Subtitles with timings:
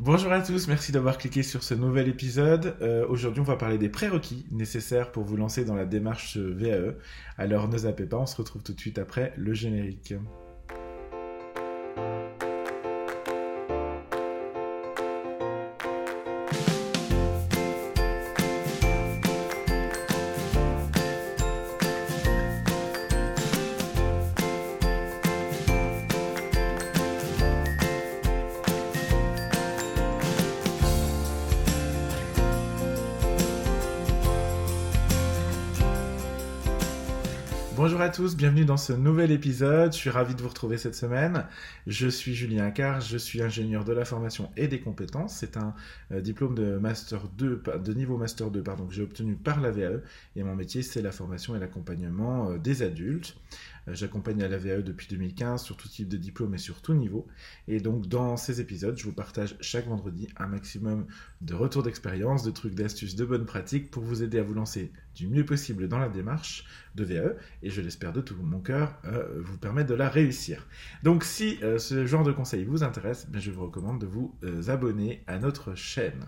[0.00, 2.76] Bonjour à tous, merci d'avoir cliqué sur ce nouvel épisode.
[2.82, 6.96] Euh, Aujourd'hui, on va parler des prérequis nécessaires pour vous lancer dans la démarche VAE.
[7.38, 10.14] Alors ne zappez pas, on se retrouve tout de suite après le générique.
[37.84, 39.92] Bonjour à tous, bienvenue dans ce nouvel épisode.
[39.92, 41.44] Je suis ravi de vous retrouver cette semaine.
[41.86, 45.36] Je suis Julien Car, je suis ingénieur de la formation et des compétences.
[45.36, 45.74] C'est un
[46.10, 49.70] euh, diplôme de master 2 de niveau master 2 pardon que j'ai obtenu par la
[49.70, 50.00] VAE
[50.34, 53.36] et mon métier c'est la formation et l'accompagnement euh, des adultes.
[53.88, 56.94] Euh, j'accompagne à la VAE depuis 2015 sur tout type de diplôme et sur tout
[56.94, 57.26] niveau.
[57.68, 61.06] Et donc dans ces épisodes, je vous partage chaque vendredi un maximum
[61.40, 64.92] de retours d'expérience, de trucs, d'astuces, de bonnes pratiques pour vous aider à vous lancer
[65.14, 68.96] du mieux possible dans la démarche de VAE et je l'espère de tout mon cœur
[69.04, 70.66] euh, vous permettre de la réussir.
[71.02, 74.34] Donc si euh, ce genre de conseils vous intéresse, ben, je vous recommande de vous
[74.68, 76.26] abonner à notre chaîne.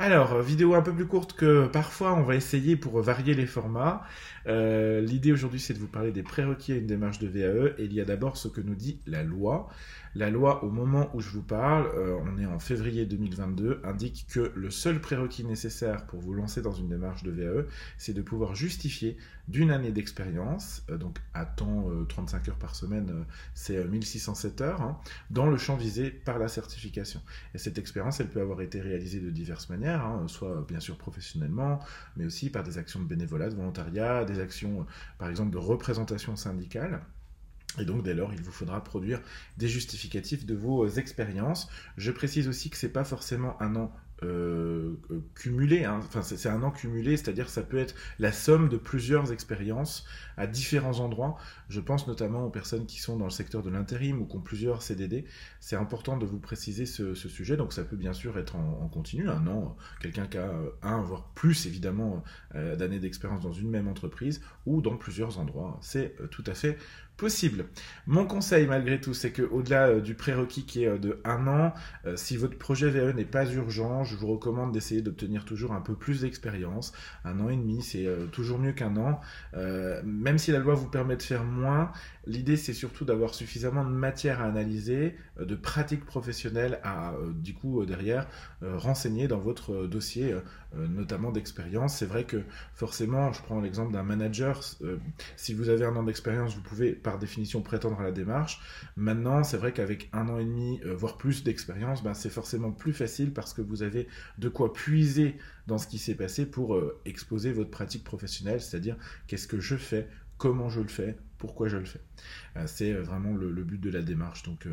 [0.00, 4.02] Alors, vidéo un peu plus courte que parfois, on va essayer pour varier les formats.
[4.48, 7.74] Euh, L'idée aujourd'hui, c'est de vous parler des prérequis à une démarche de VAE.
[7.78, 9.68] Et il y a d'abord ce que nous dit la loi.
[10.16, 14.26] La loi, au moment où je vous parle, euh, on est en février 2022, indique
[14.28, 18.22] que le seul prérequis nécessaire pour vous lancer dans une démarche de VAE, c'est de
[18.22, 19.16] pouvoir justifier
[19.48, 24.98] d'une année d'expérience, euh, donc à temps 35 heures par semaine, c'est 1607 heures, hein,
[25.30, 27.20] dans le champ visé par la certification.
[27.54, 30.96] Et cette expérience, elle peut avoir été réalisée de diverses manières Hein, soit bien sûr
[30.96, 31.80] professionnellement,
[32.16, 34.86] mais aussi par des actions de bénévolat, de volontariat, des actions
[35.18, 37.02] par exemple de représentation syndicale.
[37.78, 39.20] Et donc, dès lors, il vous faudra produire
[39.56, 41.68] des justificatifs de vos expériences.
[41.96, 45.98] Je précise aussi que c'est pas forcément un an euh, euh, cumulé, hein.
[45.98, 50.06] enfin c'est un an cumulé, c'est-à-dire ça peut être la somme de plusieurs expériences
[50.36, 51.36] à différents endroits.
[51.68, 54.40] Je pense notamment aux personnes qui sont dans le secteur de l'intérim ou qui ont
[54.40, 55.24] plusieurs CDD.
[55.58, 59.28] C'est important de vous préciser ce, sujet, donc ça peut bien sûr être en, continu,
[59.28, 62.22] un an, quelqu'un qui a euh, un, voire plus évidemment
[62.54, 65.78] d'années d'expérience dans une même entreprise ou dans plusieurs endroits.
[65.82, 66.78] C'est tout à fait
[67.16, 67.66] possible.
[68.06, 71.46] Mon conseil malgré tout, c'est que au-delà euh, du prérequis qui est euh, de un
[71.46, 71.72] an,
[72.06, 75.80] euh, si votre projet VE n'est pas urgent, je vous recommande d'essayer d'obtenir toujours un
[75.80, 76.92] peu plus d'expérience.
[77.24, 79.20] Un an et demi, c'est toujours mieux qu'un an.
[80.04, 81.92] même si la loi vous permet de faire moins,
[82.26, 87.84] l'idée c'est surtout d'avoir suffisamment de matière à analyser, de pratiques professionnelles à du coup
[87.84, 88.26] derrière
[88.62, 90.34] renseigner dans votre dossier,
[90.74, 91.96] notamment d'expérience.
[91.96, 92.42] C'est vrai que
[92.74, 94.62] forcément, je prends l'exemple d'un manager.
[95.36, 98.60] si vous avez un an d'expérience, vous pouvez par définition prétendre à la démarche.
[98.96, 102.72] Maintenant, c'est vrai qu'avec un an et demi, euh, voire plus d'expérience, ben, c'est forcément
[102.72, 105.36] plus facile parce que vous avez de quoi puiser
[105.68, 108.96] dans ce qui s'est passé pour euh, exposer votre pratique professionnelle, c'est-à-dire
[109.28, 112.00] qu'est-ce que je fais, comment je le fais, pourquoi je le fais.
[112.56, 114.42] Euh, c'est vraiment le, but de la démarche.
[114.42, 114.66] Donc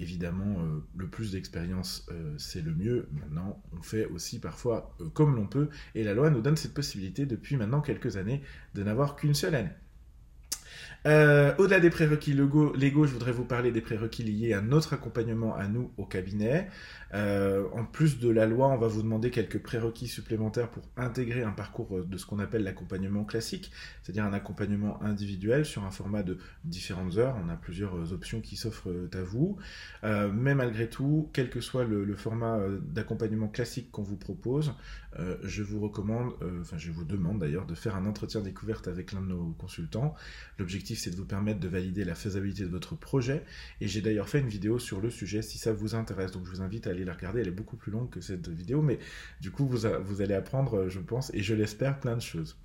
[0.00, 0.56] évidemment,
[0.96, 2.08] le plus d'expérience,
[2.38, 3.08] c'est le mieux.
[3.12, 7.26] Maintenant, on fait aussi parfois comme l'on peut, et la loi nous donne cette possibilité
[7.26, 8.42] depuis maintenant quelques années
[8.74, 9.70] de n'avoir qu'une seule année.
[11.06, 15.54] Euh, au-delà des prérequis légaux, je voudrais vous parler des prérequis liés à notre accompagnement
[15.54, 16.68] à nous au cabinet.
[17.14, 21.42] Euh, en plus de la loi, on va vous demander quelques prérequis supplémentaires pour intégrer
[21.42, 23.70] un parcours de ce qu'on appelle l'accompagnement classique,
[24.02, 27.36] c'est-à-dire un accompagnement individuel sur un format de différentes heures.
[27.44, 29.56] On a plusieurs options qui s'offrent à vous.
[30.04, 34.74] Euh, mais malgré tout, quel que soit le, format d'accompagnement classique qu'on vous propose,
[35.44, 39.20] je vous recommande, enfin je vous demande d'ailleurs de faire un entretien découverte avec l'un
[39.20, 40.16] de nos consultants.
[40.58, 43.44] L'objectif c'est de vous permettre de valider la faisabilité de votre projet.
[43.80, 46.32] Et j'ai d'ailleurs fait une vidéo sur le sujet si ça vous intéresse.
[46.32, 47.40] Donc je vous invite à aller la regarder.
[47.40, 48.98] Elle est beaucoup plus longue que cette vidéo, mais
[49.40, 52.56] du coup, vous, allez apprendre, je pense, et je l'espère, plein de choses.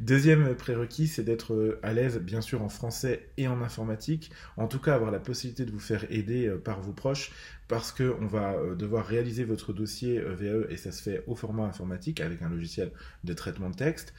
[0.00, 4.30] Deuxième prérequis, c'est d'être à l'aise, bien sûr, en français et en informatique.
[4.56, 7.32] En tout cas, avoir la possibilité de vous faire aider euh, par vos proches
[7.68, 11.34] parce qu'on va euh, devoir réaliser votre dossier euh, VAE et ça se fait au
[11.34, 12.92] format informatique avec un logiciel
[13.24, 14.14] de traitement de texte.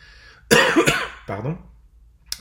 [1.28, 1.58] Pardon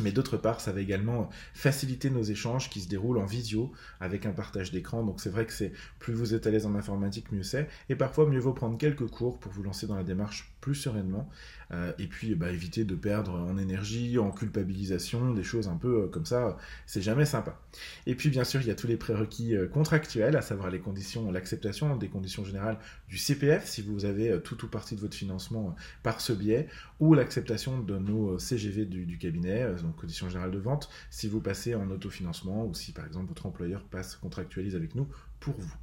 [0.01, 4.27] mais d'autre part, ça va également faciliter nos échanges qui se déroulent en visio avec
[4.27, 5.03] un partage d'écran.
[5.03, 7.69] Donc c'est vrai que c'est plus vous êtes à l'aise en informatique, mieux c'est.
[7.89, 11.29] Et parfois, mieux vaut prendre quelques cours pour vous lancer dans la démarche plus sereinement.
[11.71, 16.05] Euh, et puis bah, éviter de perdre en énergie, en culpabilisation, des choses un peu
[16.05, 16.57] euh, comme ça,
[16.87, 17.61] c'est jamais sympa.
[18.07, 20.81] Et puis bien sûr, il y a tous les prérequis euh, contractuels, à savoir les
[20.81, 22.79] conditions, l'acceptation des conditions générales
[23.09, 26.69] du CPF, si vous avez tout ou partie de votre financement par ce biais,
[27.01, 31.41] ou l'acceptation de nos CGV du, du cabinet, donc conditions générales de vente, si vous
[31.41, 35.09] passez en autofinancement ou si par exemple votre employeur passe contractualise avec nous
[35.41, 35.75] pour vous.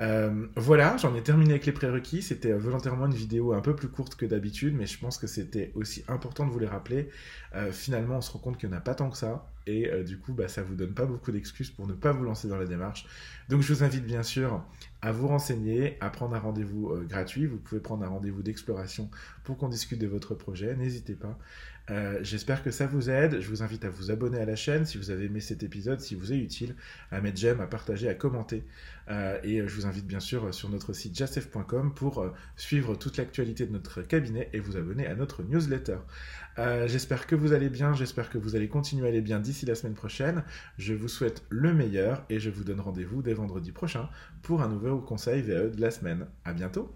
[0.00, 2.22] Euh, voilà, j'en ai terminé avec les prérequis.
[2.22, 5.72] C'était volontairement une vidéo un peu plus courte que d'habitude, mais je pense que c'était
[5.74, 7.10] aussi important de vous les rappeler.
[7.72, 10.02] finalement, on se rend compte qu'il n'y en a pas tant que ça et euh,
[10.02, 12.58] du coup bah, ça vous donne pas beaucoup d'excuses pour ne pas vous lancer dans
[12.58, 13.06] la démarche.
[13.48, 14.64] Donc je vous invite bien sûr
[15.02, 17.46] à vous renseigner, à prendre un rendez-vous euh, gratuit.
[17.46, 19.10] Vous pouvez prendre un rendez-vous d'exploration
[19.44, 21.38] pour qu'on discute de votre projet, n'hésitez pas.
[21.90, 23.40] Euh, j'espère que ça vous aide.
[23.40, 26.00] Je vous invite à vous abonner à la chaîne si vous avez aimé cet épisode,
[26.00, 26.76] si vous est utile,
[27.10, 28.62] à mettre j'aime, à partager, à commenter.
[29.42, 32.24] et je vous invite bien sûr sur notre site jacef.com pour
[32.54, 35.96] suivre toute l'actualité de notre cabinet et vous abonner à notre newsletter.
[36.86, 39.74] J'espère que vous allez bien, j'espère que vous allez continuer à aller bien d'ici la
[39.74, 40.44] semaine prochaine.
[40.78, 44.08] Je vous souhaite le meilleur et je vous donne rendez-vous dès vendredi prochain
[44.42, 46.26] pour un nouveau conseil VE de la semaine.
[46.44, 46.90] À bientôt!